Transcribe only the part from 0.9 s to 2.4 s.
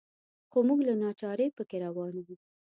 ناچارۍ په کې روان وو.